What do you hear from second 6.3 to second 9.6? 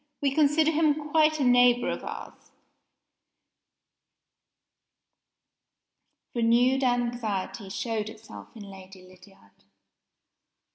Renewed anxiety showed itself in Lady Lydiard.